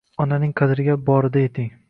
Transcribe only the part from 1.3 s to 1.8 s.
eting